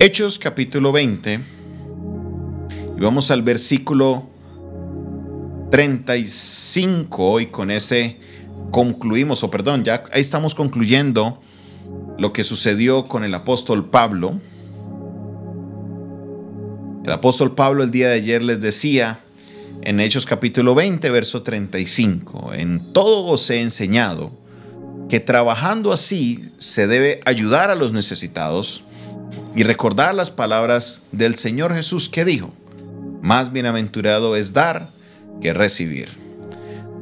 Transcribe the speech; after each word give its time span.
Hechos 0.00 0.40
capítulo 0.40 0.90
20 0.90 1.40
y 2.96 3.00
vamos 3.00 3.30
al 3.30 3.42
versículo 3.42 4.24
35 5.70 7.40
y 7.40 7.46
con 7.46 7.70
ese 7.70 8.18
concluimos, 8.72 9.44
o 9.44 9.50
perdón, 9.50 9.84
ya 9.84 10.04
ahí 10.12 10.20
estamos 10.20 10.56
concluyendo 10.56 11.40
lo 12.18 12.32
que 12.32 12.42
sucedió 12.42 13.04
con 13.04 13.24
el 13.24 13.34
apóstol 13.34 13.88
Pablo. 13.88 14.40
El 17.04 17.12
apóstol 17.12 17.54
Pablo 17.54 17.84
el 17.84 17.92
día 17.92 18.08
de 18.08 18.14
ayer 18.14 18.42
les 18.42 18.60
decía 18.60 19.20
en 19.82 20.00
Hechos 20.00 20.26
capítulo 20.26 20.74
20, 20.74 21.08
verso 21.10 21.42
35, 21.42 22.52
en 22.54 22.92
todo 22.92 23.24
os 23.26 23.48
he 23.48 23.60
enseñado 23.60 24.32
que 25.08 25.20
trabajando 25.20 25.92
así 25.92 26.50
se 26.58 26.88
debe 26.88 27.20
ayudar 27.24 27.70
a 27.70 27.76
los 27.76 27.92
necesitados 27.92 28.82
y 29.56 29.62
recordar 29.62 30.14
las 30.14 30.30
palabras 30.30 31.02
del 31.12 31.36
Señor 31.36 31.74
Jesús 31.74 32.08
que 32.08 32.24
dijo, 32.24 32.52
más 33.22 33.52
bienaventurado 33.52 34.36
es 34.36 34.52
dar 34.52 34.90
que 35.40 35.52
recibir. 35.52 36.10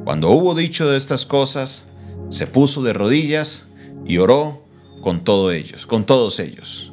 Cuando 0.03 0.29
hubo 0.29 0.55
dicho 0.55 0.89
de 0.89 0.97
estas 0.97 1.25
cosas, 1.25 1.85
se 2.29 2.47
puso 2.47 2.83
de 2.83 2.93
rodillas 2.93 3.63
y 4.05 4.17
oró 4.17 4.63
con 5.01 5.23
todos 5.23 5.53
ellos, 5.53 5.85
con 5.85 6.05
todos 6.05 6.39
ellos. 6.39 6.91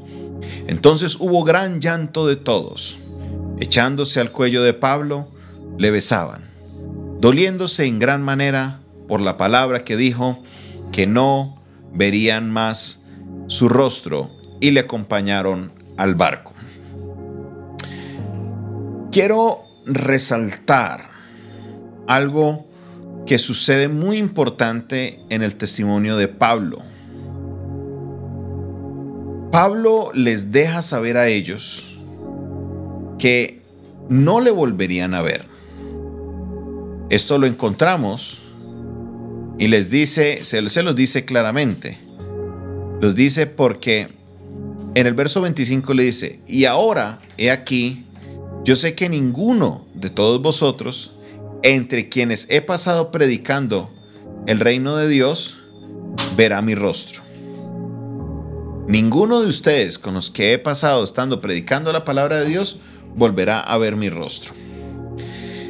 Entonces 0.67 1.17
hubo 1.19 1.45
gran 1.45 1.81
llanto 1.81 2.27
de 2.27 2.37
todos. 2.37 2.99
Echándose 3.59 4.21
al 4.21 4.33
cuello 4.33 4.63
de 4.63 4.73
Pablo, 4.73 5.29
le 5.79 5.91
besaban, 5.91 6.43
doliéndose 7.21 7.85
en 7.85 7.99
gran 7.99 8.23
manera 8.23 8.81
por 9.07 9.21
la 9.21 9.37
palabra 9.37 9.85
que 9.85 9.97
dijo 9.97 10.43
que 10.93 11.07
no 11.07 11.61
verían 11.93 12.51
más 12.51 13.01
su 13.49 13.69
rostro 13.69 14.31
y 14.61 14.71
le 14.71 14.81
acompañaron 14.81 15.73
al 15.97 16.15
barco. 16.15 16.53
Quiero 19.11 19.65
resaltar 19.87 21.09
algo 22.07 22.67
que 23.27 23.39
sucede 23.39 23.89
muy 23.89 24.19
importante 24.19 25.21
en 25.31 25.43
el 25.43 25.57
testimonio 25.57 26.17
de 26.17 26.29
Pablo. 26.29 26.79
Pablo 29.51 30.11
les 30.15 30.53
deja 30.53 30.83
saber 30.83 31.17
a 31.17 31.27
ellos 31.27 31.99
que 33.19 33.61
no 34.09 34.41
le 34.41 34.51
volverían 34.51 35.15
a 35.15 35.23
ver. 35.23 35.45
Esto 37.11 37.39
lo 37.39 37.47
encontramos 37.47 38.39
y 39.59 39.69
les 39.69 39.91
dice, 39.91 40.45
se, 40.45 40.63
los 40.63 40.97
dice 40.97 41.25
claramente. 41.25 41.99
Los 43.01 43.15
dice 43.15 43.47
porque 43.47 44.09
en 44.95 45.07
el 45.07 45.15
verso 45.15 45.41
25 45.41 45.95
le 45.95 46.05
dice, 46.05 46.41
y 46.47 46.65
ahora, 46.65 47.21
he 47.39 47.51
aquí, 47.51 48.05
yo 48.65 48.77
sé 48.77 48.95
que 48.95 49.09
ninguno 49.09 49.87
de 49.95 50.11
todos 50.11 50.43
vosotros, 50.43 51.13
entre 51.63 52.09
quienes 52.09 52.47
he 52.51 52.61
pasado 52.61 53.11
predicando 53.11 53.91
el 54.47 54.59
reino 54.59 54.97
de 54.97 55.09
Dios, 55.09 55.59
verá 56.37 56.61
mi 56.63 56.75
rostro. 56.75 57.23
Ninguno 58.89 59.41
de 59.41 59.49
ustedes 59.49 59.99
con 59.99 60.15
los 60.15 60.31
que 60.31 60.53
he 60.53 60.59
pasado 60.59 61.05
estando 61.05 61.41
predicando 61.41 61.93
la 61.93 62.05
palabra 62.05 62.41
de 62.41 62.47
Dios 62.47 62.79
volverá 63.15 63.61
a 63.61 63.79
ver 63.79 63.95
mi 63.95 64.11
rostro. 64.11 64.53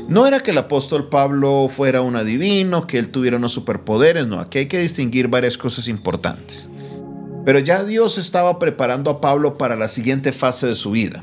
No 0.09 0.27
era 0.27 0.41
que 0.41 0.53
el 0.53 0.59
apóstol 0.59 1.09
Pablo 1.09 1.69
fuera 1.69 2.01
un 2.01 2.17
adivino, 2.17 2.87
que 2.87 2.99
él 2.99 3.11
tuviera 3.11 3.37
unos 3.37 3.53
superpoderes, 3.53 4.27
no, 4.27 4.41
aquí 4.41 4.59
hay 4.59 4.67
que 4.67 4.81
distinguir 4.81 5.29
varias 5.29 5.59
cosas 5.59 5.87
importantes. 5.87 6.71
Pero 7.45 7.59
ya 7.59 7.85
Dios 7.85 8.19
estaba 8.19 8.59
preparando 8.59 9.11
a 9.11 9.21
Pablo 9.21 9.57
para 9.57 9.77
la 9.77 9.89
siguiente 9.89 10.33
fase 10.33 10.67
de 10.67 10.75
su 10.75 10.91
vida. 10.91 11.23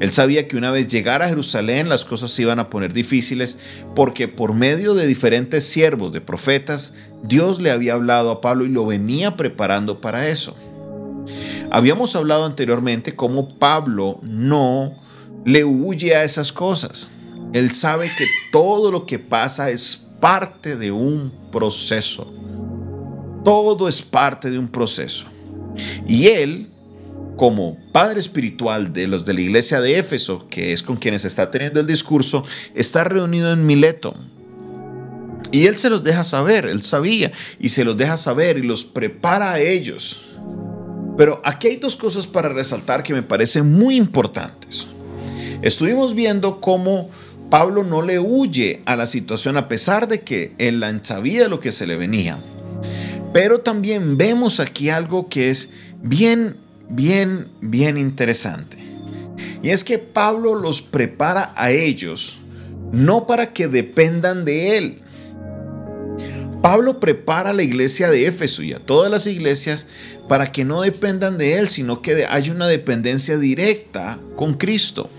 Él 0.00 0.12
sabía 0.12 0.48
que 0.48 0.56
una 0.56 0.70
vez 0.70 0.88
llegara 0.88 1.26
a 1.26 1.28
Jerusalén 1.28 1.88
las 1.88 2.04
cosas 2.04 2.32
se 2.32 2.42
iban 2.42 2.58
a 2.58 2.68
poner 2.68 2.92
difíciles 2.92 3.58
porque 3.94 4.26
por 4.26 4.52
medio 4.52 4.94
de 4.94 5.06
diferentes 5.06 5.64
siervos, 5.64 6.12
de 6.12 6.20
profetas, 6.20 6.92
Dios 7.22 7.60
le 7.60 7.70
había 7.70 7.94
hablado 7.94 8.30
a 8.30 8.40
Pablo 8.40 8.64
y 8.64 8.70
lo 8.70 8.86
venía 8.86 9.36
preparando 9.36 10.00
para 10.00 10.28
eso. 10.28 10.56
Habíamos 11.70 12.14
hablado 12.16 12.44
anteriormente 12.44 13.14
cómo 13.14 13.58
Pablo 13.58 14.20
no 14.22 15.00
le 15.44 15.64
huye 15.64 16.16
a 16.16 16.24
esas 16.24 16.52
cosas. 16.52 17.10
Él 17.52 17.72
sabe 17.72 18.10
que 18.18 18.26
todo 18.50 18.90
lo 18.90 19.06
que 19.06 19.18
pasa 19.18 19.70
es 19.70 20.08
parte 20.20 20.76
de 20.76 20.90
un 20.90 21.32
proceso. 21.52 22.32
Todo 23.44 23.88
es 23.88 24.02
parte 24.02 24.50
de 24.50 24.58
un 24.58 24.68
proceso. 24.68 25.26
Y 26.06 26.28
él 26.28 26.70
como 27.36 27.76
padre 27.92 28.20
espiritual 28.20 28.92
de 28.92 29.08
los 29.08 29.24
de 29.24 29.34
la 29.34 29.40
iglesia 29.40 29.80
de 29.80 29.98
Éfeso, 29.98 30.46
que 30.48 30.72
es 30.72 30.82
con 30.82 30.96
quienes 30.96 31.24
está 31.24 31.50
teniendo 31.50 31.80
el 31.80 31.86
discurso, 31.86 32.44
está 32.74 33.04
reunido 33.04 33.52
en 33.52 33.66
Mileto. 33.66 34.14
Y 35.50 35.66
él 35.66 35.76
se 35.76 35.90
los 35.90 36.02
deja 36.02 36.24
saber, 36.24 36.66
él 36.66 36.82
sabía, 36.82 37.32
y 37.60 37.68
se 37.68 37.84
los 37.84 37.96
deja 37.96 38.16
saber 38.16 38.58
y 38.58 38.62
los 38.62 38.84
prepara 38.84 39.52
a 39.52 39.60
ellos. 39.60 40.24
Pero 41.16 41.40
aquí 41.44 41.68
hay 41.68 41.76
dos 41.76 41.96
cosas 41.96 42.26
para 42.26 42.48
resaltar 42.48 43.02
que 43.02 43.14
me 43.14 43.22
parecen 43.22 43.72
muy 43.72 43.96
importantes. 43.96 44.88
Estuvimos 45.62 46.14
viendo 46.14 46.60
cómo 46.60 47.08
Pablo 47.50 47.84
no 47.84 48.02
le 48.02 48.18
huye 48.18 48.82
a 48.84 48.96
la 48.96 49.06
situación 49.06 49.56
a 49.56 49.68
pesar 49.68 50.08
de 50.08 50.22
que 50.22 50.54
él 50.58 50.84
sabía 51.02 51.48
lo 51.48 51.60
que 51.60 51.72
se 51.72 51.86
le 51.86 51.96
venía. 51.96 52.38
Pero 53.34 53.60
también 53.60 54.16
vemos 54.16 54.60
aquí 54.60 54.88
algo 54.88 55.28
que 55.28 55.50
es 55.50 55.68
bien 56.02 56.64
bien, 56.88 57.48
bien 57.60 57.98
interesante. 57.98 58.78
Y 59.62 59.70
es 59.70 59.84
que 59.84 59.98
Pablo 59.98 60.54
los 60.54 60.82
prepara 60.82 61.52
a 61.56 61.70
ellos 61.70 62.38
no 62.92 63.26
para 63.26 63.52
que 63.52 63.66
dependan 63.66 64.44
de 64.44 64.78
él. 64.78 65.00
Pablo 66.62 67.00
prepara 67.00 67.50
a 67.50 67.54
la 67.54 67.62
iglesia 67.62 68.08
de 68.08 68.26
Éfeso 68.26 68.62
y 68.62 68.72
a 68.72 68.78
todas 68.78 69.10
las 69.10 69.26
iglesias 69.26 69.86
para 70.28 70.52
que 70.52 70.64
no 70.64 70.80
dependan 70.80 71.36
de 71.36 71.58
él, 71.58 71.68
sino 71.68 72.00
que 72.00 72.24
haya 72.26 72.52
una 72.52 72.68
dependencia 72.68 73.36
directa 73.36 74.18
con 74.36 74.54
Cristo. 74.54 75.10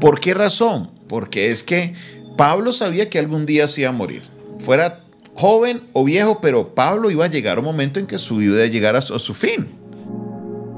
¿Por 0.00 0.20
qué 0.20 0.34
razón? 0.34 0.90
Porque 1.08 1.48
es 1.48 1.62
que 1.62 1.94
Pablo 2.38 2.72
sabía 2.72 3.10
que 3.10 3.18
algún 3.18 3.44
día 3.44 3.68
se 3.68 3.82
iba 3.82 3.90
a 3.90 3.92
morir. 3.92 4.22
Fuera 4.58 5.01
joven 5.34 5.88
o 5.92 6.04
viejo, 6.04 6.40
pero 6.40 6.74
Pablo 6.74 7.10
iba 7.10 7.24
a 7.24 7.30
llegar 7.30 7.58
un 7.58 7.64
momento 7.64 8.00
en 8.00 8.06
que 8.06 8.18
su 8.18 8.36
vida 8.36 8.66
iba 8.66 8.90
a 8.98 9.00
su 9.00 9.34
fin. 9.34 9.68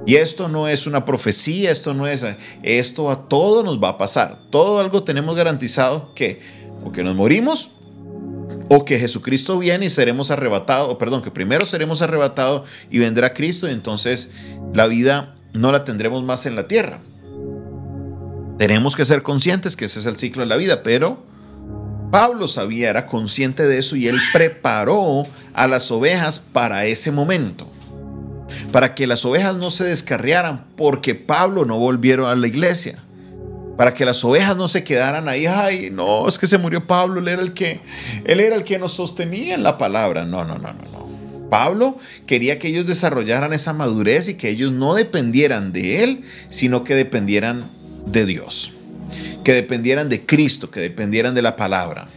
Y 0.06 0.16
esto 0.16 0.48
no 0.48 0.68
es 0.68 0.86
una 0.86 1.04
profecía, 1.04 1.70
esto 1.70 1.94
no 1.94 2.06
es, 2.06 2.26
esto 2.62 3.10
a 3.10 3.28
todo 3.28 3.62
nos 3.62 3.82
va 3.82 3.90
a 3.90 3.98
pasar. 3.98 4.42
Todo 4.50 4.78
algo 4.78 5.02
tenemos 5.02 5.34
garantizado 5.34 6.14
que 6.14 6.40
o 6.84 6.92
que 6.92 7.02
nos 7.02 7.16
morimos 7.16 7.70
o 8.68 8.84
que 8.84 8.98
Jesucristo 8.98 9.58
viene 9.58 9.86
y 9.86 9.90
seremos 9.90 10.30
arrebatados, 10.30 10.90
o 10.90 10.98
perdón, 10.98 11.22
que 11.22 11.30
primero 11.30 11.66
seremos 11.66 12.02
arrebatados 12.02 12.68
y 12.90 12.98
vendrá 12.98 13.34
Cristo 13.34 13.68
y 13.68 13.72
entonces 13.72 14.30
la 14.74 14.86
vida 14.86 15.36
no 15.52 15.72
la 15.72 15.84
tendremos 15.84 16.22
más 16.24 16.46
en 16.46 16.56
la 16.56 16.66
tierra. 16.66 17.00
Tenemos 18.58 18.96
que 18.96 19.04
ser 19.04 19.22
conscientes 19.22 19.76
que 19.76 19.86
ese 19.86 19.98
es 19.98 20.06
el 20.06 20.16
ciclo 20.16 20.42
de 20.42 20.48
la 20.48 20.56
vida, 20.56 20.82
pero 20.82 21.24
Pablo 22.14 22.46
sabía, 22.46 22.90
era 22.90 23.06
consciente 23.06 23.66
de 23.66 23.78
eso 23.78 23.96
y 23.96 24.06
él 24.06 24.20
preparó 24.32 25.24
a 25.52 25.66
las 25.66 25.90
ovejas 25.90 26.38
para 26.38 26.86
ese 26.86 27.10
momento 27.10 27.68
para 28.70 28.94
que 28.94 29.08
las 29.08 29.24
ovejas 29.24 29.56
no 29.56 29.68
se 29.70 29.82
descarriaran 29.82 30.64
porque 30.76 31.16
Pablo 31.16 31.64
no 31.64 31.76
volvieron 31.76 32.30
a 32.30 32.36
la 32.36 32.46
iglesia. 32.46 33.02
Para 33.76 33.94
que 33.94 34.04
las 34.04 34.24
ovejas 34.24 34.56
no 34.56 34.68
se 34.68 34.84
quedaran 34.84 35.28
ahí, 35.28 35.46
ay, 35.46 35.90
no, 35.90 36.28
es 36.28 36.38
que 36.38 36.46
se 36.46 36.58
murió 36.58 36.86
Pablo, 36.86 37.18
él 37.18 37.26
era 37.26 37.42
el 37.42 37.52
que 37.52 37.80
él 38.24 38.38
era 38.38 38.54
el 38.54 38.62
que 38.62 38.78
nos 38.78 38.92
sostenía 38.92 39.56
en 39.56 39.64
la 39.64 39.78
palabra. 39.78 40.24
No, 40.24 40.44
no, 40.44 40.58
no, 40.58 40.72
no, 40.72 40.84
no. 40.92 41.50
Pablo 41.50 41.98
quería 42.26 42.60
que 42.60 42.68
ellos 42.68 42.86
desarrollaran 42.86 43.52
esa 43.52 43.72
madurez 43.72 44.28
y 44.28 44.34
que 44.34 44.50
ellos 44.50 44.70
no 44.70 44.94
dependieran 44.94 45.72
de 45.72 46.04
él, 46.04 46.22
sino 46.48 46.84
que 46.84 46.94
dependieran 46.94 47.68
de 48.06 48.24
Dios. 48.24 48.72
Que 49.44 49.52
dependieran 49.52 50.08
de 50.08 50.24
Cristo, 50.24 50.70
que 50.70 50.80
dependieran 50.80 51.34
de 51.34 51.42
la 51.42 51.54
palabra. 51.54 52.08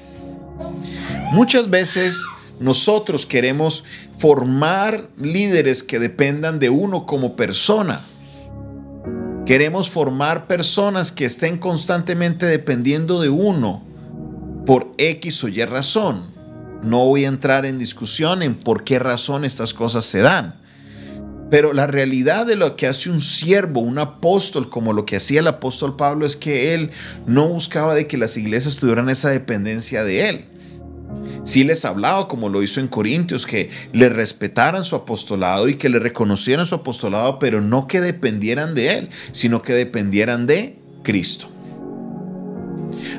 Muchas 1.32 1.70
veces 1.70 2.24
nosotros 2.60 3.26
queremos 3.26 3.84
formar 4.18 5.10
líderes 5.18 5.84
que 5.84 6.00
dependan 6.00 6.60
de 6.60 6.70
uno 6.70 7.06
como 7.06 7.36
persona. 7.36 8.02
Queremos 9.46 9.90
formar 9.90 10.48
personas 10.48 11.12
que 11.12 11.26
estén 11.26 11.58
constantemente 11.58 12.46
dependiendo 12.46 13.22
de 13.22 13.30
uno 13.30 13.84
por 14.66 14.92
X 14.98 15.44
o 15.44 15.48
Y 15.48 15.64
razón. 15.66 16.26
No 16.84 17.06
voy 17.06 17.26
a 17.26 17.30
entrar 17.30 17.66
en 17.66 17.80
discusión 17.80 18.42
en 18.42 18.56
por 18.56 18.84
qué 18.84 19.00
razón 19.00 19.46
estas 19.46 19.74
cosas 19.74 20.06
se 20.06 20.20
dan. 20.20 20.56
Pero 21.50 21.74
la 21.74 21.88
realidad 21.88 22.46
de 22.46 22.56
lo 22.56 22.76
que 22.76 22.88
hace 22.88 23.10
un 23.10 23.22
siervo, 23.22 23.80
un 23.80 24.00
apóstol, 24.00 24.70
como 24.70 24.94
lo 24.94 25.06
que 25.06 25.16
hacía 25.16 25.40
el 25.40 25.48
apóstol 25.48 25.96
Pablo, 25.96 26.26
es 26.26 26.36
que 26.36 26.74
él 26.74 26.92
no 27.26 27.48
buscaba 27.48 27.96
de 27.96 28.08
que 28.08 28.18
las 28.18 28.38
iglesias 28.38 28.78
tuvieran 28.78 29.10
esa 29.10 29.30
dependencia 29.30 30.04
de 30.04 30.30
él 30.30 30.46
Sí 31.44 31.64
les 31.64 31.86
hablaba, 31.86 32.28
como 32.28 32.50
lo 32.50 32.62
hizo 32.62 32.80
en 32.80 32.88
Corintios, 32.88 33.46
que 33.46 33.70
le 33.94 34.10
respetaran 34.10 34.84
su 34.84 34.96
apostolado 34.96 35.68
y 35.68 35.76
que 35.76 35.90
le 35.90 36.00
reconocieran 36.00 36.66
su 36.66 36.76
apostolado, 36.76 37.40
pero 37.40 37.62
no 37.62 37.88
que 37.88 38.02
dependieran 38.02 38.76
de 38.76 38.98
él, 38.98 39.10
sino 39.32 39.62
que 39.62 39.74
dependieran 39.74 40.46
de 40.46 40.78
Cristo. 41.04 41.50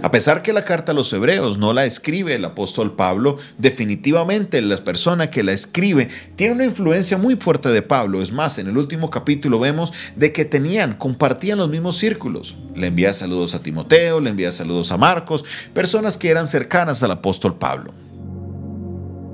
A 0.00 0.12
pesar 0.12 0.42
que 0.42 0.52
la 0.52 0.64
carta 0.64 0.92
a 0.92 0.94
los 0.94 1.12
hebreos 1.12 1.58
no 1.58 1.72
la 1.72 1.84
escribe 1.84 2.34
el 2.34 2.44
apóstol 2.44 2.94
Pablo, 2.94 3.36
definitivamente 3.58 4.62
la 4.62 4.76
persona 4.76 5.28
que 5.28 5.42
la 5.42 5.52
escribe 5.52 6.08
tiene 6.36 6.54
una 6.54 6.64
influencia 6.64 7.18
muy 7.18 7.34
fuerte 7.34 7.68
de 7.70 7.82
Pablo. 7.82 8.22
Es 8.22 8.30
más, 8.30 8.58
en 8.58 8.68
el 8.68 8.78
último 8.78 9.10
capítulo 9.10 9.58
vemos 9.58 9.92
de 10.14 10.32
que 10.32 10.44
tenían, 10.44 10.94
compartían 10.94 11.58
los 11.58 11.68
mismos 11.68 11.96
círculos. 11.96 12.54
Le 12.76 12.86
envía 12.86 13.12
saludos 13.12 13.56
a 13.56 13.60
Timoteo, 13.60 14.20
le 14.20 14.30
envía 14.30 14.52
saludos 14.52 14.92
a 14.92 14.98
Marcos, 14.98 15.44
personas 15.74 16.16
que 16.16 16.30
eran 16.30 16.46
cercanas 16.46 17.02
al 17.02 17.10
apóstol 17.10 17.58
Pablo. 17.58 17.92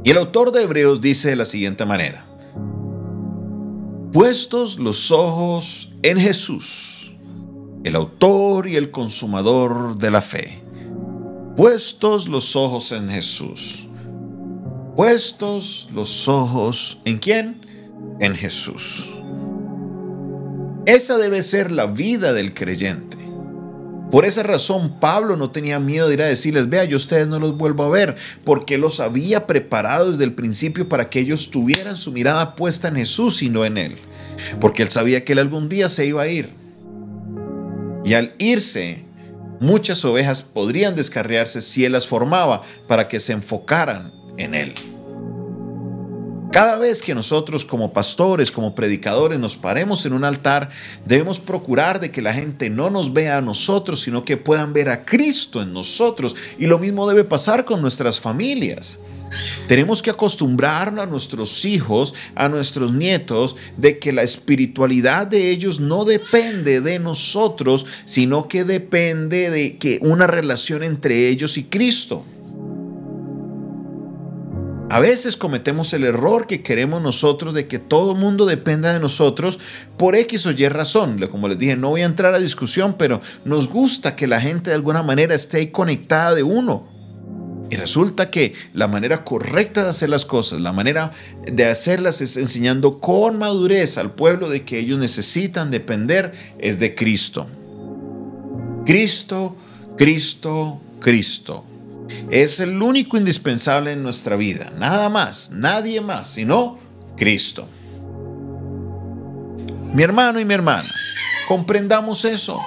Y 0.03 0.11
el 0.11 0.17
autor 0.17 0.51
de 0.51 0.63
Hebreos 0.63 1.01
dice 1.03 1.29
de 1.29 1.37
la 1.37 1.45
siguiente 1.45 1.85
manera, 1.85 2.25
puestos 4.13 4.79
los 4.79 5.11
ojos 5.11 5.93
en 6.03 6.19
Jesús 6.19 7.04
el 7.85 7.97
autor 7.97 8.67
y 8.67 8.77
el 8.77 8.91
consumador 8.91 9.99
de 9.99 10.11
la 10.11 10.23
fe. 10.23 10.63
Puestos 11.55 12.29
los 12.29 12.57
ojos 12.57 12.91
en 12.93 13.11
Jesús. 13.11 13.87
Puestos 14.97 15.89
los 15.93 16.27
ojos 16.27 16.99
en 17.05 17.19
quién? 17.19 17.67
En 18.21 18.35
Jesús. 18.35 19.11
Esa 20.87 21.19
debe 21.19 21.43
ser 21.43 21.71
la 21.71 21.87
vida 21.87 22.33
del 22.33 22.55
creyente. 22.55 23.19
Por 24.11 24.25
esa 24.25 24.43
razón 24.43 24.99
Pablo 24.99 25.37
no 25.37 25.51
tenía 25.51 25.79
miedo 25.79 26.09
de 26.09 26.15
ir 26.15 26.23
a 26.23 26.27
decirles, 26.27 26.71
vea, 26.71 26.85
yo 26.85 26.97
ustedes 26.97 27.27
no 27.27 27.39
los 27.39 27.57
vuelvo 27.57 27.85
a 27.85 27.89
ver, 27.91 28.17
porque 28.45 28.79
los 28.79 29.01
había 29.01 29.47
preparado 29.47 30.11
desde 30.11 30.25
el 30.25 30.35
principio 30.35 30.89
para 30.89 31.11
que 31.11 31.21
ellos 31.21 31.51
tuvieran 31.51 31.97
su 31.99 32.13
mirada 32.13 32.55
puesta 32.55 32.89
en 32.89 32.97
Jesús 32.97 33.43
y 33.43 33.51
no 33.51 33.65
en 33.65 33.77
él. 33.77 33.99
Porque 34.59 34.83
él 34.83 34.89
sabía 34.89 35.25
que 35.25 35.33
él 35.33 35.39
algún 35.39 35.69
día 35.69 35.91
se 35.91 36.07
iba 36.07 36.23
a 36.23 36.29
ir. 36.29 36.64
Y 38.05 38.15
al 38.15 38.35
irse, 38.39 39.05
muchas 39.61 40.05
ovejas 40.05 40.43
podrían 40.43 40.95
descarriarse 40.95 41.63
si 41.63 41.85
él 41.85 41.93
las 41.93 42.07
formaba 42.07 42.63
para 42.87 43.09
que 43.09 43.21
se 43.21 43.33
enfocaran 43.33 44.13
en 44.37 44.55
él. 44.55 44.75
Cada 46.55 46.79
vez 46.79 47.03
que 47.03 47.17
nosotros 47.17 47.65
como 47.65 47.93
pastores, 47.93 48.53
como 48.53 48.77
predicadores 48.77 49.41
nos 49.41 49.57
paremos 49.57 50.07
en 50.07 50.13
un 50.13 50.23
altar, 50.23 50.71
debemos 51.05 51.41
procurar 51.41 51.99
de 51.99 52.13
que 52.13 52.23
la 52.23 52.33
gente 52.33 52.71
no 52.71 52.91
nos 52.91 53.13
vea 53.13 53.39
a 53.39 53.43
nosotros, 53.43 54.03
sino 54.03 54.25
que 54.25 54.37
puedan 54.37 54.73
ver 54.73 54.89
a 54.89 55.05
Cristo 55.05 55.63
en 55.63 55.73
nosotros. 55.73 56.37
Y 56.57 56.67
lo 56.67 56.79
mismo 56.79 57.09
debe 57.09 57.25
pasar 57.25 57.65
con 57.65 57.83
nuestras 57.83 58.21
familias. 58.21 59.01
Tenemos 59.67 60.03
que 60.03 60.11
acostumbrarnos 60.11 61.05
a 61.05 61.07
nuestros 61.07 61.65
hijos, 61.65 62.15
a 62.35 62.49
nuestros 62.49 62.93
nietos, 62.93 63.57
de 63.77 63.99
que 63.99 64.13
la 64.13 64.23
espiritualidad 64.23 65.27
de 65.27 65.51
ellos 65.51 65.81
no 65.81 66.05
depende 66.05 66.81
de 66.81 66.99
nosotros, 66.99 67.87
sino 68.05 68.49
que 68.49 68.65
depende 68.65 69.51
de 69.51 69.79
que 69.79 69.99
una 70.03 70.27
relación 70.27 70.83
entre 70.83 71.29
ellos 71.29 71.57
y 71.57 71.65
Cristo. 71.65 72.25
A 74.91 75.01
veces 75.01 75.37
cometemos 75.37 75.93
el 75.93 76.05
error 76.05 76.47
que 76.47 76.63
queremos 76.63 77.03
nosotros 77.03 77.53
de 77.53 77.67
que 77.67 77.81
todo 77.81 78.13
el 78.13 78.19
mundo 78.19 78.47
dependa 78.47 78.93
de 78.93 79.01
nosotros 79.01 79.59
por 79.97 80.15
X 80.15 80.47
o 80.47 80.53
Y 80.53 80.69
razón. 80.69 81.19
Como 81.33 81.49
les 81.49 81.59
dije, 81.59 81.75
no 81.75 81.89
voy 81.89 82.03
a 82.03 82.07
entrar 82.07 82.33
a 82.33 82.39
discusión, 82.39 82.95
pero 82.97 83.21
nos 83.45 83.69
gusta 83.69 84.15
que 84.15 84.29
la 84.29 84.41
gente 84.41 84.71
de 84.71 84.77
alguna 84.77 85.03
manera 85.03 85.35
esté 85.35 85.73
conectada 85.73 86.35
de 86.35 86.45
uno. 86.45 86.94
Y 87.71 87.77
resulta 87.77 88.31
que 88.31 88.55
la 88.73 88.89
manera 88.89 89.25
correcta 89.25 89.85
de 89.85 89.91
hacer 89.91 90.11
las 90.11 90.25
cosas, 90.25 90.61
la 90.61 90.73
manera 90.73 91.13
de 91.51 91.65
hacerlas 91.65 92.21
es 92.21 92.37
enseñando 92.37 93.01
con 93.01 93.39
madurez 93.39 93.97
al 93.97 94.13
pueblo 94.13 94.51
de 94.51 94.65
que 94.65 94.79
ellos 94.79 94.99
necesitan 94.99 95.71
depender 95.71 96.33
es 96.59 96.79
de 96.79 96.95
Cristo. 96.95 97.49
Cristo, 98.85 99.57
Cristo, 99.97 100.81
Cristo. 101.01 101.65
Es 102.31 102.61
el 102.61 102.81
único 102.83 103.17
indispensable 103.17 103.93
en 103.93 104.03
nuestra 104.03 104.37
vida. 104.37 104.71
Nada 104.79 105.09
más, 105.09 105.51
nadie 105.51 106.01
más, 106.03 106.27
sino 106.27 106.79
Cristo. 107.17 107.67
Mi 109.95 110.03
hermano 110.03 110.39
y 110.39 110.45
mi 110.45 110.53
hermana, 110.53 110.89
comprendamos 111.49 112.27
eso. 112.27 112.61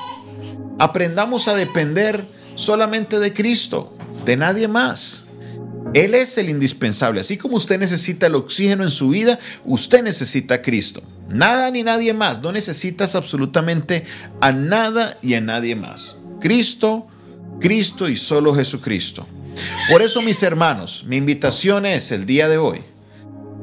Aprendamos 0.79 1.47
a 1.47 1.55
depender 1.55 2.25
solamente 2.55 3.19
de 3.19 3.33
Cristo 3.33 3.96
de 4.27 4.35
nadie 4.35 4.67
más. 4.67 5.23
Él 5.93 6.13
es 6.13 6.37
el 6.37 6.49
indispensable. 6.49 7.21
Así 7.21 7.37
como 7.37 7.55
usted 7.55 7.79
necesita 7.79 8.27
el 8.27 8.35
oxígeno 8.35 8.83
en 8.83 8.89
su 8.89 9.09
vida, 9.09 9.39
usted 9.63 10.03
necesita 10.03 10.55
a 10.55 10.61
Cristo. 10.61 11.01
Nada 11.29 11.71
ni 11.71 11.81
nadie 11.81 12.13
más. 12.13 12.41
No 12.41 12.51
necesitas 12.51 13.15
absolutamente 13.15 14.03
a 14.41 14.51
nada 14.51 15.17
y 15.21 15.35
a 15.35 15.41
nadie 15.41 15.77
más. 15.77 16.17
Cristo, 16.41 17.07
Cristo 17.61 18.09
y 18.09 18.17
solo 18.17 18.53
Jesucristo. 18.53 19.25
Por 19.89 20.01
eso, 20.01 20.21
mis 20.21 20.43
hermanos, 20.43 21.05
mi 21.07 21.15
invitación 21.15 21.85
es 21.85 22.11
el 22.11 22.25
día 22.25 22.49
de 22.49 22.57
hoy 22.57 22.83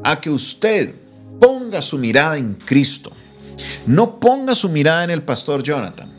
a 0.03 0.19
que 0.19 0.31
usted 0.31 0.95
ponga 1.39 1.83
su 1.83 1.99
mirada 1.99 2.39
en 2.39 2.55
Cristo. 2.55 3.13
No 3.87 4.19
ponga 4.19 4.55
su 4.55 4.71
mirada 4.71 5.05
en 5.05 5.11
el 5.11 5.23
pastor 5.23 5.63
Jonathan. 5.63 6.14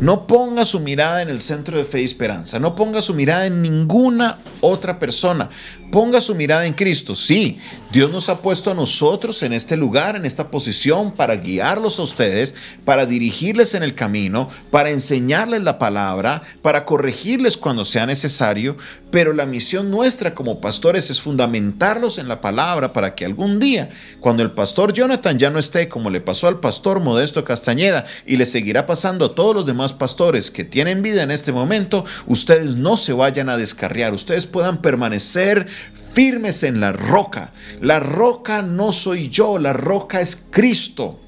No 0.00 0.26
ponga 0.26 0.64
su 0.64 0.80
mirada 0.80 1.22
en 1.22 1.28
el 1.28 1.40
centro 1.40 1.76
de 1.76 1.84
fe 1.84 2.00
y 2.02 2.04
esperanza. 2.04 2.58
No 2.58 2.74
ponga 2.74 3.02
su 3.02 3.14
mirada 3.14 3.46
en 3.46 3.62
ninguna 3.62 4.38
otra 4.60 4.98
persona. 4.98 5.50
Ponga 5.90 6.20
su 6.20 6.34
mirada 6.34 6.66
en 6.66 6.72
Cristo. 6.72 7.14
Sí, 7.14 7.58
Dios 7.92 8.12
nos 8.12 8.28
ha 8.28 8.40
puesto 8.40 8.70
a 8.70 8.74
nosotros 8.74 9.42
en 9.42 9.52
este 9.52 9.76
lugar, 9.76 10.14
en 10.14 10.24
esta 10.24 10.48
posición, 10.52 11.12
para 11.12 11.34
guiarlos 11.34 11.98
a 11.98 12.02
ustedes, 12.02 12.54
para 12.84 13.04
dirigirles 13.04 13.74
en 13.74 13.82
el 13.82 13.96
camino, 13.96 14.48
para 14.70 14.90
enseñarles 14.90 15.62
la 15.62 15.76
palabra, 15.76 16.40
para 16.62 16.84
corregirles 16.84 17.56
cuando 17.56 17.84
sea 17.84 18.06
necesario. 18.06 18.76
Pero 19.10 19.32
la 19.32 19.44
misión 19.44 19.90
nuestra 19.90 20.36
como 20.36 20.60
pastores 20.60 21.10
es 21.10 21.20
fundamentarlos 21.20 22.18
en 22.18 22.28
la 22.28 22.40
palabra 22.40 22.92
para 22.92 23.16
que 23.16 23.24
algún 23.24 23.58
día, 23.58 23.90
cuando 24.20 24.44
el 24.44 24.52
pastor 24.52 24.92
Jonathan 24.92 25.40
ya 25.40 25.50
no 25.50 25.58
esté, 25.58 25.88
como 25.88 26.10
le 26.10 26.20
pasó 26.20 26.46
al 26.46 26.60
pastor 26.60 27.00
Modesto 27.00 27.42
Castañeda, 27.42 28.04
y 28.24 28.36
le 28.36 28.46
seguirá 28.46 28.86
pasando 28.86 29.24
a 29.24 29.34
todos 29.34 29.52
los 29.52 29.66
demás 29.66 29.92
pastores 29.94 30.52
que 30.52 30.62
tienen 30.62 31.02
vida 31.02 31.24
en 31.24 31.32
este 31.32 31.50
momento, 31.50 32.04
ustedes 32.28 32.76
no 32.76 32.96
se 32.96 33.14
vayan 33.14 33.48
a 33.48 33.56
descarriar, 33.56 34.14
ustedes 34.14 34.46
puedan 34.46 34.80
permanecer 34.80 35.66
firmes 36.12 36.62
en 36.62 36.80
la 36.80 36.92
roca. 36.92 37.52
La 37.80 38.00
roca 38.00 38.62
no 38.62 38.92
soy 38.92 39.28
yo, 39.28 39.58
la 39.58 39.72
roca 39.72 40.20
es 40.20 40.36
Cristo. 40.50 41.20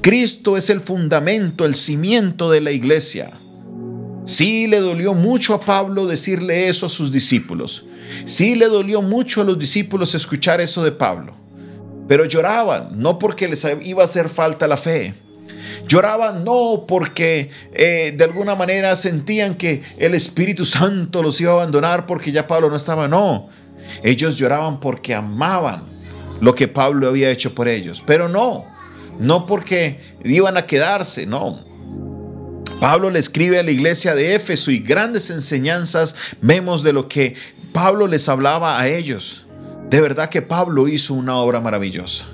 Cristo 0.00 0.56
es 0.56 0.70
el 0.70 0.80
fundamento, 0.80 1.64
el 1.64 1.76
cimiento 1.76 2.50
de 2.50 2.60
la 2.60 2.72
iglesia. 2.72 3.30
Sí 4.24 4.66
le 4.66 4.80
dolió 4.80 5.14
mucho 5.14 5.54
a 5.54 5.60
Pablo 5.60 6.06
decirle 6.06 6.68
eso 6.68 6.86
a 6.86 6.88
sus 6.88 7.10
discípulos. 7.10 7.84
Sí 8.24 8.54
le 8.54 8.66
dolió 8.66 9.02
mucho 9.02 9.40
a 9.40 9.44
los 9.44 9.58
discípulos 9.58 10.14
escuchar 10.14 10.60
eso 10.60 10.84
de 10.84 10.92
Pablo. 10.92 11.34
Pero 12.08 12.24
lloraban, 12.24 13.00
no 13.00 13.18
porque 13.18 13.48
les 13.48 13.66
iba 13.82 14.02
a 14.02 14.04
hacer 14.04 14.28
falta 14.28 14.68
la 14.68 14.76
fe. 14.76 15.14
Lloraban 15.88 16.44
no 16.44 16.84
porque 16.86 17.50
eh, 17.72 18.14
de 18.16 18.24
alguna 18.24 18.54
manera 18.54 18.94
sentían 18.96 19.54
que 19.54 19.82
el 19.98 20.14
Espíritu 20.14 20.64
Santo 20.64 21.22
los 21.22 21.40
iba 21.40 21.52
a 21.52 21.54
abandonar 21.54 22.06
porque 22.06 22.32
ya 22.32 22.46
Pablo 22.46 22.70
no 22.70 22.76
estaba, 22.76 23.08
no. 23.08 23.48
Ellos 24.02 24.36
lloraban 24.36 24.80
porque 24.80 25.14
amaban 25.14 25.84
lo 26.40 26.54
que 26.54 26.68
Pablo 26.68 27.08
había 27.08 27.30
hecho 27.30 27.54
por 27.54 27.68
ellos, 27.68 28.02
pero 28.04 28.28
no, 28.28 28.66
no 29.18 29.46
porque 29.46 30.00
iban 30.24 30.56
a 30.56 30.66
quedarse, 30.66 31.26
no. 31.26 31.64
Pablo 32.80 33.10
le 33.10 33.20
escribe 33.20 33.60
a 33.60 33.62
la 33.62 33.70
iglesia 33.70 34.14
de 34.16 34.34
Éfeso 34.34 34.72
y 34.72 34.80
grandes 34.80 35.30
enseñanzas 35.30 36.16
vemos 36.40 36.82
de 36.82 36.92
lo 36.92 37.06
que 37.06 37.36
Pablo 37.72 38.08
les 38.08 38.28
hablaba 38.28 38.80
a 38.80 38.88
ellos. 38.88 39.46
De 39.88 40.00
verdad 40.00 40.28
que 40.28 40.42
Pablo 40.42 40.88
hizo 40.88 41.14
una 41.14 41.36
obra 41.36 41.60
maravillosa. 41.60 42.26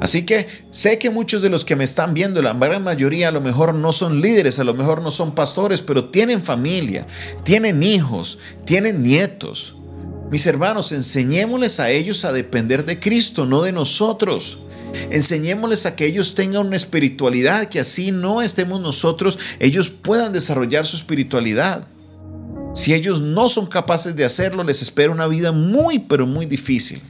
Así 0.00 0.24
que 0.24 0.46
sé 0.70 0.98
que 0.98 1.10
muchos 1.10 1.42
de 1.42 1.48
los 1.48 1.64
que 1.64 1.76
me 1.76 1.84
están 1.84 2.14
viendo, 2.14 2.42
la 2.42 2.52
gran 2.52 2.82
mayoría 2.82 3.28
a 3.28 3.32
lo 3.32 3.40
mejor 3.40 3.74
no 3.74 3.92
son 3.92 4.20
líderes, 4.20 4.58
a 4.58 4.64
lo 4.64 4.74
mejor 4.74 5.02
no 5.02 5.10
son 5.10 5.34
pastores, 5.34 5.80
pero 5.80 6.10
tienen 6.10 6.42
familia, 6.42 7.06
tienen 7.44 7.82
hijos, 7.82 8.38
tienen 8.64 9.02
nietos. 9.02 9.75
Mis 10.30 10.46
hermanos, 10.46 10.90
enseñémosles 10.92 11.78
a 11.78 11.90
ellos 11.90 12.24
a 12.24 12.32
depender 12.32 12.84
de 12.84 12.98
Cristo, 12.98 13.46
no 13.46 13.62
de 13.62 13.72
nosotros. 13.72 14.58
Enseñémosles 15.10 15.86
a 15.86 15.94
que 15.94 16.06
ellos 16.06 16.34
tengan 16.34 16.66
una 16.66 16.76
espiritualidad, 16.76 17.66
que 17.66 17.80
así 17.80 18.10
no 18.10 18.42
estemos 18.42 18.80
nosotros, 18.80 19.38
ellos 19.60 19.88
puedan 19.90 20.32
desarrollar 20.32 20.84
su 20.84 20.96
espiritualidad. 20.96 21.86
Si 22.74 22.92
ellos 22.92 23.20
no 23.20 23.48
son 23.48 23.66
capaces 23.66 24.16
de 24.16 24.24
hacerlo, 24.24 24.64
les 24.64 24.82
espera 24.82 25.12
una 25.12 25.26
vida 25.26 25.52
muy, 25.52 25.98
pero 26.00 26.26
muy 26.26 26.44
difícil. 26.44 27.00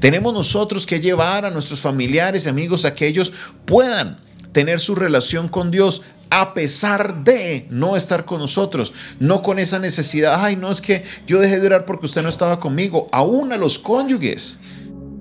Tenemos 0.00 0.32
nosotros 0.32 0.86
que 0.86 1.00
llevar 1.00 1.44
a 1.44 1.50
nuestros 1.50 1.80
familiares 1.80 2.46
y 2.46 2.48
amigos 2.48 2.84
a 2.84 2.94
que 2.94 3.06
ellos 3.06 3.32
puedan 3.64 4.18
tener 4.52 4.80
su 4.80 4.94
relación 4.94 5.48
con 5.48 5.70
Dios 5.70 6.02
a 6.34 6.54
pesar 6.54 7.24
de 7.24 7.66
no 7.68 7.94
estar 7.94 8.24
con 8.24 8.40
nosotros, 8.40 8.94
no 9.20 9.42
con 9.42 9.58
esa 9.58 9.78
necesidad, 9.78 10.42
ay, 10.42 10.56
no 10.56 10.72
es 10.72 10.80
que 10.80 11.04
yo 11.26 11.38
dejé 11.40 11.60
de 11.60 11.66
orar 11.66 11.84
porque 11.84 12.06
usted 12.06 12.22
no 12.22 12.30
estaba 12.30 12.58
conmigo, 12.58 13.10
aún 13.12 13.52
a 13.52 13.58
los 13.58 13.78
cónyuges, 13.78 14.56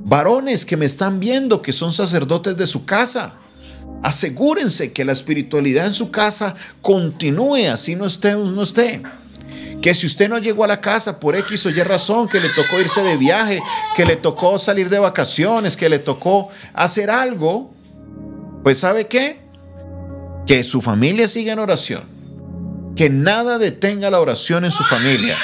varones 0.06 0.66
que 0.66 0.78
me 0.78 0.86
están 0.86 1.20
viendo, 1.20 1.62
que 1.62 1.74
son 1.74 1.92
sacerdotes 1.92 2.56
de 2.56 2.66
su 2.66 2.86
casa. 2.86 3.36
Asegúrense 4.02 4.94
que 4.94 5.04
la 5.04 5.12
espiritualidad 5.12 5.86
en 5.86 5.94
su 5.94 6.12
casa 6.12 6.56
continúe, 6.82 7.70
así 7.70 7.98
no 7.98 8.06
esté 8.06 8.34
no 8.34 8.62
esté. 8.62 9.02
Que 9.82 9.94
si 9.94 10.08
usted 10.08 10.30
no 10.30 10.38
llegó 10.38 10.64
a 10.64 10.68
la 10.68 10.80
casa 10.80 11.20
por 11.20 11.36
X 11.36 11.66
o 11.66 11.72
Y 11.72 11.84
razón, 11.84 12.30
que 12.30 12.40
le 12.40 12.48
tocó 12.48 12.80
irse 12.80 13.04
de 13.04 13.18
viaje, 13.18 13.62
que 13.98 14.06
le 14.06 14.16
tocó 14.16 14.58
salir 14.58 14.88
de 14.88 15.00
vacaciones, 15.00 15.76
que 15.76 15.90
le 15.90 16.00
tocó 16.00 16.48
hacer 16.74 17.10
algo, 17.10 17.74
pues 18.64 18.78
¿sabe 18.78 19.08
qué? 19.08 19.41
Que 20.46 20.64
su 20.64 20.82
familia 20.82 21.28
siga 21.28 21.54
en 21.54 21.60
oración. 21.60 22.04
Que 22.96 23.10
nada 23.10 23.58
detenga 23.58 24.12
la 24.12 24.20
oración 24.20 24.66
en 24.66 24.72
su 24.72 24.84
familia. 24.84 25.38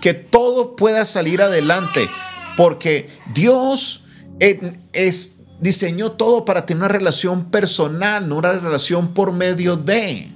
Que 0.00 0.14
todo 0.14 0.76
pueda 0.76 1.04
salir 1.04 1.42
adelante. 1.42 2.08
Porque 2.56 3.10
Dios 3.34 4.04
es, 4.38 5.36
diseñó 5.60 6.12
todo 6.12 6.44
para 6.44 6.66
tener 6.66 6.82
una 6.82 6.88
relación 6.88 7.50
personal, 7.50 8.28
no 8.28 8.36
una 8.36 8.52
relación 8.52 9.14
por 9.14 9.32
medio 9.32 9.76
de. 9.76 10.30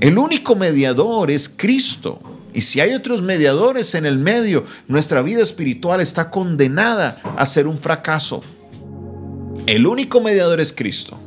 El 0.00 0.18
único 0.18 0.56
mediador 0.56 1.30
es 1.30 1.48
Cristo. 1.48 2.20
Y 2.52 2.62
si 2.62 2.80
hay 2.80 2.94
otros 2.94 3.22
mediadores 3.22 3.94
en 3.94 4.06
el 4.06 4.18
medio, 4.18 4.64
nuestra 4.88 5.20
vida 5.22 5.42
espiritual 5.42 6.00
está 6.00 6.30
condenada 6.30 7.20
a 7.36 7.44
ser 7.44 7.66
un 7.66 7.78
fracaso. 7.78 8.42
El 9.66 9.86
único 9.86 10.20
mediador 10.20 10.60
es 10.60 10.72
Cristo. 10.72 11.18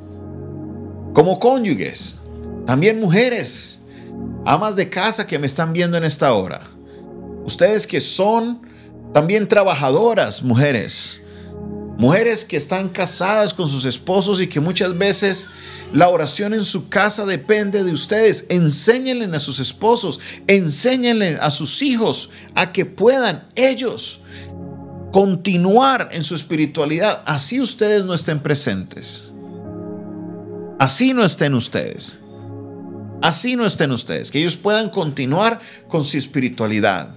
Como 1.13 1.39
cónyuges, 1.39 2.15
también 2.65 2.99
mujeres, 2.99 3.79
amas 4.45 4.75
de 4.75 4.89
casa 4.89 5.25
que 5.25 5.39
me 5.39 5.47
están 5.47 5.73
viendo 5.73 5.97
en 5.97 6.03
esta 6.03 6.33
hora. 6.33 6.61
Ustedes 7.45 7.87
que 7.87 7.99
son 7.99 8.61
también 9.13 9.47
trabajadoras, 9.47 10.43
mujeres. 10.43 11.21
Mujeres 11.97 12.45
que 12.45 12.55
están 12.55 12.89
casadas 12.89 13.53
con 13.53 13.67
sus 13.67 13.83
esposos 13.85 14.39
y 14.39 14.47
que 14.47 14.59
muchas 14.59 14.97
veces 14.97 15.47
la 15.91 16.07
oración 16.07 16.53
en 16.53 16.63
su 16.63 16.87
casa 16.87 17.25
depende 17.25 17.83
de 17.83 17.91
ustedes. 17.91 18.45
Enséñenle 18.49 19.35
a 19.35 19.39
sus 19.39 19.59
esposos, 19.59 20.19
enséñenle 20.47 21.37
a 21.41 21.51
sus 21.51 21.81
hijos 21.81 22.29
a 22.55 22.71
que 22.71 22.85
puedan 22.85 23.47
ellos 23.55 24.21
continuar 25.11 26.09
en 26.13 26.23
su 26.23 26.35
espiritualidad. 26.35 27.21
Así 27.25 27.59
ustedes 27.59 28.05
no 28.05 28.13
estén 28.13 28.39
presentes. 28.39 29.28
Así 30.79 31.13
no 31.13 31.25
estén 31.25 31.53
ustedes. 31.53 32.19
Así 33.21 33.57
no 33.57 33.65
estén 33.65 33.91
ustedes. 33.91 34.31
Que 34.31 34.39
ellos 34.39 34.55
puedan 34.55 34.89
continuar 34.89 35.59
con 35.89 36.05
su 36.05 36.17
espiritualidad. 36.17 37.15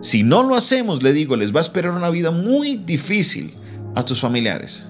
Si 0.00 0.22
no 0.22 0.42
lo 0.42 0.56
hacemos, 0.56 1.02
le 1.02 1.12
digo, 1.12 1.36
les 1.36 1.54
va 1.54 1.58
a 1.58 1.62
esperar 1.62 1.92
una 1.92 2.08
vida 2.08 2.30
muy 2.30 2.76
difícil 2.76 3.54
a 3.94 4.04
tus 4.04 4.20
familiares. 4.20 4.86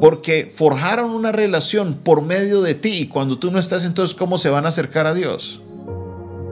Porque 0.00 0.50
forjaron 0.54 1.10
una 1.10 1.32
relación 1.32 1.94
por 1.94 2.22
medio 2.22 2.62
de 2.62 2.74
ti 2.74 2.92
y 3.00 3.06
cuando 3.08 3.38
tú 3.38 3.50
no 3.50 3.58
estás, 3.58 3.84
entonces, 3.84 4.16
¿cómo 4.16 4.38
se 4.38 4.48
van 4.48 4.64
a 4.64 4.68
acercar 4.68 5.06
a 5.06 5.14
Dios? 5.14 5.60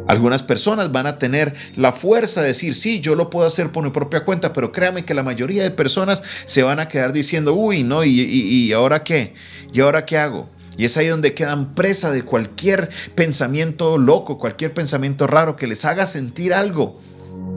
Algunas 0.08 0.42
personas 0.42 0.90
van 0.90 1.06
a 1.06 1.18
tener 1.18 1.54
la 1.76 1.92
fuerza 1.92 2.40
de 2.40 2.48
decir, 2.48 2.74
sí, 2.74 3.00
yo 3.00 3.14
lo 3.14 3.30
puedo 3.30 3.46
hacer 3.46 3.70
por 3.70 3.84
mi 3.84 3.90
propia 3.90 4.24
cuenta, 4.24 4.52
pero 4.52 4.72
créame 4.72 5.04
que 5.04 5.14
la 5.14 5.22
mayoría 5.22 5.62
de 5.62 5.70
personas 5.70 6.22
se 6.46 6.62
van 6.62 6.80
a 6.80 6.88
quedar 6.88 7.12
diciendo, 7.12 7.52
uy, 7.54 7.82
no, 7.82 8.02
¿y, 8.04 8.08
y 8.10 8.72
ahora 8.72 9.04
qué? 9.04 9.34
¿Y 9.72 9.80
ahora 9.80 10.06
qué 10.06 10.18
hago? 10.18 10.48
Y 10.78 10.84
es 10.84 10.96
ahí 10.96 11.08
donde 11.08 11.34
quedan 11.34 11.74
presa 11.74 12.10
de 12.10 12.22
cualquier 12.22 12.88
pensamiento 13.14 13.98
loco, 13.98 14.38
cualquier 14.38 14.72
pensamiento 14.72 15.26
raro 15.26 15.56
que 15.56 15.66
les 15.66 15.84
haga 15.84 16.06
sentir 16.06 16.54
algo 16.54 16.98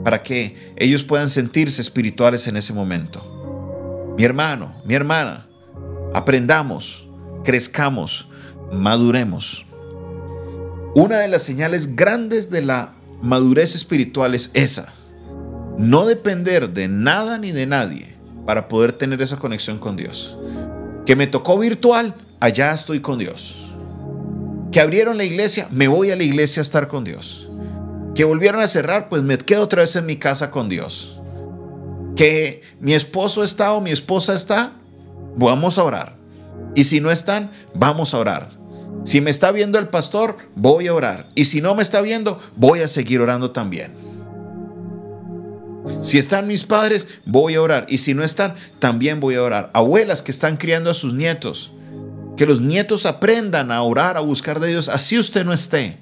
para 0.04 0.22
que 0.22 0.74
ellos 0.76 1.04
puedan 1.04 1.28
sentirse 1.28 1.80
espirituales 1.80 2.46
en 2.48 2.56
ese 2.56 2.72
momento. 2.72 4.14
Mi 4.18 4.24
hermano, 4.24 4.74
mi 4.84 4.94
hermana, 4.94 5.46
aprendamos, 6.12 7.08
crezcamos, 7.44 8.28
maduremos. 8.72 9.64
Una 10.94 11.20
de 11.20 11.28
las 11.28 11.42
señales 11.42 11.96
grandes 11.96 12.50
de 12.50 12.60
la 12.60 12.92
madurez 13.22 13.74
espiritual 13.74 14.34
es 14.34 14.50
esa. 14.52 14.92
No 15.78 16.04
depender 16.04 16.70
de 16.74 16.86
nada 16.86 17.38
ni 17.38 17.50
de 17.50 17.66
nadie 17.66 18.14
para 18.44 18.68
poder 18.68 18.92
tener 18.92 19.22
esa 19.22 19.38
conexión 19.38 19.78
con 19.78 19.96
Dios. 19.96 20.36
Que 21.06 21.16
me 21.16 21.26
tocó 21.26 21.58
virtual, 21.58 22.14
allá 22.40 22.72
estoy 22.72 23.00
con 23.00 23.18
Dios. 23.18 23.72
Que 24.70 24.80
abrieron 24.80 25.16
la 25.16 25.24
iglesia, 25.24 25.66
me 25.70 25.88
voy 25.88 26.10
a 26.10 26.16
la 26.16 26.24
iglesia 26.24 26.60
a 26.60 26.64
estar 26.64 26.88
con 26.88 27.04
Dios. 27.04 27.48
Que 28.14 28.24
volvieron 28.24 28.60
a 28.60 28.68
cerrar, 28.68 29.08
pues 29.08 29.22
me 29.22 29.38
quedo 29.38 29.62
otra 29.62 29.80
vez 29.80 29.96
en 29.96 30.04
mi 30.04 30.16
casa 30.16 30.50
con 30.50 30.68
Dios. 30.68 31.18
Que 32.16 32.60
mi 32.80 32.92
esposo 32.92 33.44
está 33.44 33.72
o 33.72 33.80
mi 33.80 33.90
esposa 33.92 34.34
está, 34.34 34.72
vamos 35.36 35.78
a 35.78 35.84
orar. 35.84 36.16
Y 36.74 36.84
si 36.84 37.00
no 37.00 37.10
están, 37.10 37.50
vamos 37.74 38.12
a 38.12 38.18
orar. 38.18 38.61
Si 39.04 39.20
me 39.20 39.30
está 39.30 39.50
viendo 39.50 39.78
el 39.78 39.88
pastor, 39.88 40.36
voy 40.54 40.88
a 40.88 40.94
orar. 40.94 41.28
Y 41.34 41.46
si 41.46 41.60
no 41.60 41.74
me 41.74 41.82
está 41.82 42.00
viendo, 42.00 42.38
voy 42.56 42.80
a 42.80 42.88
seguir 42.88 43.20
orando 43.20 43.50
también. 43.50 43.92
Si 46.00 46.18
están 46.18 46.46
mis 46.46 46.64
padres, 46.64 47.08
voy 47.26 47.54
a 47.54 47.62
orar. 47.62 47.86
Y 47.88 47.98
si 47.98 48.14
no 48.14 48.22
están, 48.22 48.54
también 48.78 49.20
voy 49.20 49.34
a 49.34 49.42
orar. 49.42 49.70
Abuelas 49.74 50.22
que 50.22 50.30
están 50.30 50.56
criando 50.56 50.90
a 50.90 50.94
sus 50.94 51.14
nietos. 51.14 51.72
Que 52.36 52.46
los 52.46 52.60
nietos 52.60 53.06
aprendan 53.06 53.72
a 53.72 53.82
orar, 53.82 54.16
a 54.16 54.20
buscar 54.20 54.60
de 54.60 54.68
Dios, 54.68 54.88
así 54.88 55.18
usted 55.18 55.44
no 55.44 55.52
esté. 55.52 55.98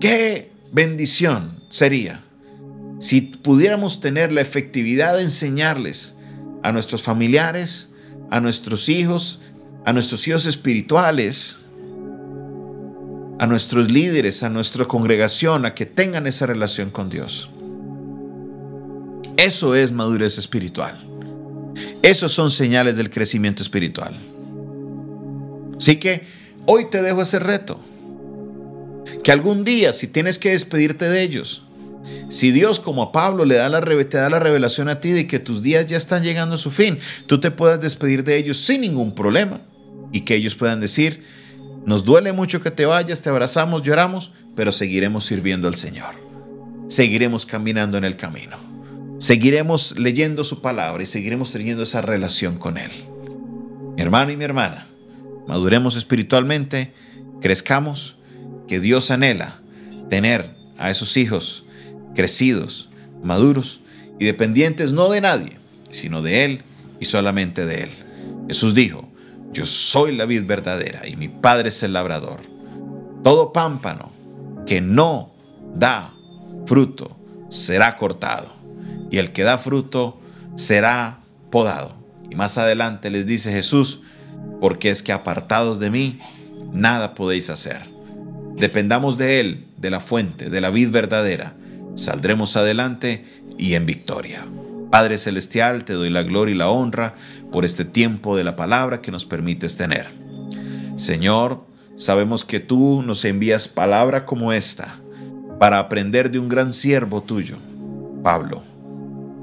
Qué 0.00 0.50
bendición 0.72 1.60
sería 1.70 2.20
si 3.02 3.20
pudiéramos 3.20 4.00
tener 4.00 4.30
la 4.30 4.42
efectividad 4.42 5.16
de 5.16 5.22
enseñarles 5.22 6.14
a 6.62 6.70
nuestros 6.70 7.02
familiares, 7.02 7.90
a 8.30 8.38
nuestros 8.38 8.88
hijos, 8.88 9.40
a 9.84 9.92
nuestros 9.92 10.26
hijos 10.28 10.46
espirituales, 10.46 11.60
a 13.38 13.46
nuestros 13.46 13.90
líderes, 13.90 14.42
a 14.42 14.48
nuestra 14.48 14.84
congregación, 14.84 15.66
a 15.66 15.74
que 15.74 15.86
tengan 15.86 16.26
esa 16.26 16.46
relación 16.46 16.90
con 16.90 17.10
Dios. 17.10 17.50
Eso 19.36 19.74
es 19.74 19.90
madurez 19.90 20.38
espiritual. 20.38 21.04
Esos 22.02 22.32
son 22.32 22.50
señales 22.50 22.96
del 22.96 23.10
crecimiento 23.10 23.62
espiritual. 23.62 24.16
Así 25.76 25.96
que 25.96 26.22
hoy 26.66 26.88
te 26.90 27.02
dejo 27.02 27.22
ese 27.22 27.40
reto 27.40 27.80
que 29.24 29.32
algún 29.32 29.64
día, 29.64 29.92
si 29.92 30.06
tienes 30.06 30.38
que 30.38 30.50
despedirte 30.50 31.08
de 31.08 31.22
ellos, 31.22 31.64
si 32.28 32.52
Dios 32.52 32.78
como 32.78 33.02
a 33.02 33.12
Pablo 33.12 33.44
le 33.44 33.56
da 33.56 33.68
la, 33.68 33.80
te 33.80 34.16
da 34.16 34.30
la 34.30 34.38
revelación 34.38 34.88
a 34.88 35.00
ti 35.00 35.10
de 35.10 35.26
que 35.26 35.38
tus 35.38 35.62
días 35.62 35.86
ya 35.86 35.96
están 35.96 36.22
llegando 36.22 36.54
a 36.54 36.58
su 36.58 36.70
fin, 36.70 36.98
tú 37.26 37.40
te 37.40 37.50
puedas 37.50 37.80
despedir 37.80 38.22
de 38.22 38.36
ellos 38.36 38.58
sin 38.58 38.82
ningún 38.82 39.14
problema 39.14 39.60
y 40.12 40.20
que 40.20 40.34
ellos 40.34 40.54
puedan 40.54 40.80
decir, 40.80 41.24
nos 41.84 42.04
duele 42.04 42.32
mucho 42.32 42.62
que 42.62 42.70
te 42.70 42.86
vayas, 42.86 43.22
te 43.22 43.30
abrazamos, 43.30 43.82
lloramos, 43.82 44.32
pero 44.54 44.70
seguiremos 44.70 45.26
sirviendo 45.26 45.68
al 45.68 45.74
Señor. 45.74 46.14
Seguiremos 46.88 47.46
caminando 47.46 47.98
en 47.98 48.04
el 48.04 48.16
camino. 48.16 48.56
Seguiremos 49.18 49.98
leyendo 49.98 50.44
su 50.44 50.60
palabra 50.60 51.02
y 51.02 51.06
seguiremos 51.06 51.52
teniendo 51.52 51.82
esa 51.82 52.02
relación 52.02 52.58
con 52.58 52.76
Él. 52.76 52.90
Mi 53.96 54.02
hermano 54.02 54.32
y 54.32 54.36
mi 54.36 54.44
hermana, 54.44 54.86
maduremos 55.46 55.96
espiritualmente, 55.96 56.92
crezcamos 57.40 58.16
que 58.68 58.80
Dios 58.80 59.10
anhela 59.10 59.60
tener 60.08 60.54
a 60.78 60.90
esos 60.90 61.16
hijos 61.16 61.64
crecidos, 62.14 62.90
maduros 63.22 63.80
y 64.18 64.24
dependientes 64.24 64.92
no 64.92 65.08
de 65.08 65.20
nadie, 65.20 65.58
sino 65.90 66.22
de 66.22 66.44
Él 66.44 66.62
y 67.00 67.06
solamente 67.06 67.66
de 67.66 67.84
Él. 67.84 67.90
Jesús 68.48 68.74
dijo, 68.74 69.08
yo 69.52 69.66
soy 69.66 70.16
la 70.16 70.24
vid 70.24 70.44
verdadera 70.46 71.06
y 71.06 71.16
mi 71.16 71.28
Padre 71.28 71.68
es 71.68 71.82
el 71.82 71.92
labrador. 71.92 72.40
Todo 73.22 73.52
pámpano 73.52 74.10
que 74.66 74.80
no 74.80 75.32
da 75.74 76.14
fruto 76.66 77.16
será 77.48 77.96
cortado 77.96 78.52
y 79.10 79.18
el 79.18 79.32
que 79.32 79.42
da 79.42 79.58
fruto 79.58 80.20
será 80.56 81.20
podado. 81.50 81.94
Y 82.30 82.34
más 82.34 82.56
adelante 82.56 83.10
les 83.10 83.26
dice 83.26 83.52
Jesús, 83.52 84.00
porque 84.60 84.90
es 84.90 85.02
que 85.02 85.12
apartados 85.12 85.78
de 85.78 85.90
mí, 85.90 86.18
nada 86.72 87.14
podéis 87.14 87.50
hacer. 87.50 87.90
Dependamos 88.56 89.18
de 89.18 89.40
Él, 89.40 89.66
de 89.76 89.90
la 89.90 90.00
fuente, 90.00 90.48
de 90.48 90.60
la 90.60 90.70
vid 90.70 90.90
verdadera. 90.90 91.54
Saldremos 91.94 92.56
adelante 92.56 93.24
y 93.58 93.74
en 93.74 93.84
victoria. 93.84 94.46
Padre 94.92 95.16
Celestial, 95.16 95.84
te 95.84 95.94
doy 95.94 96.10
la 96.10 96.22
gloria 96.22 96.54
y 96.54 96.58
la 96.58 96.68
honra 96.68 97.14
por 97.50 97.64
este 97.64 97.86
tiempo 97.86 98.36
de 98.36 98.44
la 98.44 98.56
palabra 98.56 99.00
que 99.00 99.10
nos 99.10 99.24
permites 99.24 99.78
tener. 99.78 100.06
Señor, 100.96 101.64
sabemos 101.96 102.44
que 102.44 102.60
tú 102.60 103.00
nos 103.00 103.24
envías 103.24 103.68
palabra 103.68 104.26
como 104.26 104.52
esta 104.52 104.94
para 105.58 105.78
aprender 105.78 106.30
de 106.30 106.38
un 106.38 106.50
gran 106.50 106.74
siervo 106.74 107.22
tuyo, 107.22 107.56
Pablo. 108.22 108.62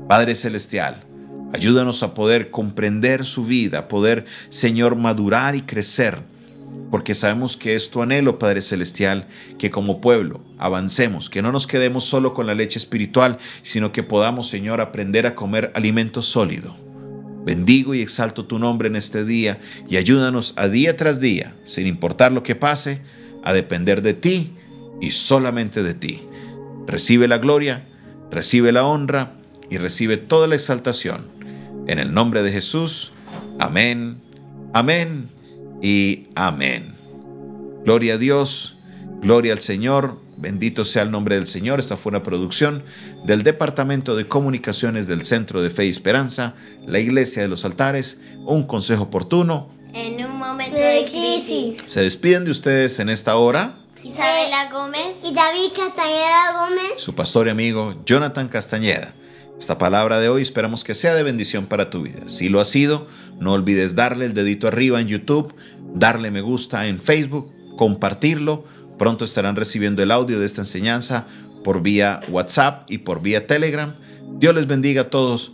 Padre 0.08 0.36
Celestial, 0.36 1.04
Ayúdanos 1.52 2.04
a 2.04 2.14
poder 2.14 2.52
comprender 2.52 3.26
su 3.26 3.44
vida, 3.44 3.88
poder, 3.88 4.26
Señor, 4.50 4.96
madurar 4.98 5.56
y 5.56 5.64
crecer, 5.64 6.20
porque 6.90 7.14
sabemos 7.14 7.56
que 7.56 7.76
es 7.76 7.92
tu 7.92 8.02
anhelo, 8.02 8.40
Padre 8.40 8.62
Celestial, 8.62 9.28
que 9.58 9.70
como 9.70 10.02
pueblo 10.02 10.42
avancemos, 10.58 11.30
que 11.30 11.42
no 11.42 11.52
nos 11.52 11.68
quedemos 11.68 12.04
solo 12.04 12.34
con 12.34 12.48
la 12.48 12.56
leche 12.56 12.80
espiritual, 12.80 13.38
sino 13.62 13.92
que 13.92 14.04
podamos, 14.04 14.50
Señor, 14.50 14.82
aprender 14.82 15.28
a 15.28 15.36
comer 15.36 15.72
alimento 15.76 16.22
sólido. 16.22 16.76
Bendigo 17.46 17.94
y 17.96 18.02
exalto 18.02 18.46
tu 18.46 18.60
nombre 18.60 18.88
en 18.88 18.96
este 18.96 19.24
día 19.24 19.60
y 19.88 19.98
ayúdanos 19.98 20.54
a 20.58 20.68
día 20.68 20.98
tras 20.98 21.20
día, 21.20 21.56
sin 21.64 21.88
importar 21.88 22.32
lo 22.32 22.44
que 22.44 22.56
pase, 22.56 23.02
a 23.44 23.54
depender 23.54 24.02
de 24.02 24.14
ti 24.14 24.54
y 25.00 25.12
solamente 25.12 25.84
de 25.84 25.94
ti. 25.94 26.22
Recibe 26.86 27.28
la 27.28 27.38
gloria, 27.38 27.88
recibe 28.32 28.72
la 28.72 28.84
honra 28.84 29.34
y 29.70 29.78
recibe 29.78 30.18
toda 30.18 30.48
la 30.48 30.56
exaltación 30.56 31.28
en 31.88 32.00
el 32.00 32.14
nombre 32.14 32.44
de 32.44 32.52
Jesús, 32.52 33.14
amén, 33.60 34.22
amén 34.74 35.39
y 35.82 36.28
amén. 36.36 36.94
Gloria 37.84 38.16
a 38.16 38.18
Dios, 38.18 38.78
gloria 39.22 39.54
al 39.54 39.60
Señor, 39.60 40.20
bendito 40.38 40.86
sea 40.86 41.04
el 41.04 41.12
nombre 41.12 41.36
del 41.36 41.48
Señor. 41.48 41.80
Esta 41.80 41.98
fue 41.98 42.12
una 42.12 42.24
producción 42.24 42.84
del 43.26 43.44
Departamento 43.44 44.16
de 44.16 44.28
Comunicaciones 44.28 45.08
del 45.08 45.26
Centro 45.26 45.62
de 45.62 45.70
Fe 45.70 45.86
y 45.86 45.90
Esperanza, 45.90 46.56
la 46.86 47.00
Iglesia 47.00 47.42
de 47.42 47.48
los 47.48 47.66
Altares, 47.66 48.18
un 48.46 48.66
consejo 48.66 49.04
oportuno. 49.04 49.70
En 49.94 50.24
un 50.24 50.38
momento 50.38 50.78
de 50.78 51.06
crisis. 51.10 51.82
Se 51.86 52.02
despiden 52.02 52.46
de 52.46 52.52
ustedes 52.52 53.00
en 53.00 53.10
esta 53.10 53.38
hora. 53.38 53.80
Isabela 54.04 54.70
Gómez 54.72 55.18
y 55.24 55.34
David 55.34 55.72
Castañeda 55.76 56.60
Gómez. 56.60 56.94
Su 56.98 57.16
pastor 57.16 57.48
y 57.48 57.50
amigo 57.50 57.96
Jonathan 58.06 58.48
Castañeda. 58.48 59.14
Esta 59.60 59.78
palabra 59.78 60.22
de 60.22 60.30
hoy 60.30 60.42
esperamos 60.42 60.86
que 60.86 60.96
sea 60.96 61.14
de 61.14 61.22
bendición 61.22 61.66
para 61.66 61.90
tu 61.90 62.02
vida. 62.02 62.30
Si 62.30 62.48
lo 62.48 62.62
ha 62.62 62.66
sido, 62.66 63.08
no 63.42 63.52
olvides 63.52 63.94
darle 63.94 64.26
el 64.26 64.34
dedito 64.34 64.70
arriba 64.70 65.02
en 65.02 65.10
YouTube, 65.10 65.54
darle 65.94 66.32
me 66.32 66.40
gusta 66.40 66.88
en 66.88 66.98
Facebook, 66.98 67.52
compartirlo. 67.76 68.64
Pronto 68.98 69.26
estarán 69.26 69.58
recibiendo 69.58 70.02
el 70.02 70.12
audio 70.12 70.40
de 70.40 70.46
esta 70.46 70.62
enseñanza 70.62 71.28
por 71.62 71.82
vía 71.82 72.22
WhatsApp 72.30 72.90
y 72.90 73.00
por 73.00 73.22
vía 73.22 73.48
Telegram. 73.48 73.96
Dios 74.38 74.56
les 74.56 74.66
bendiga 74.66 75.02
a 75.02 75.10
todos. 75.10 75.48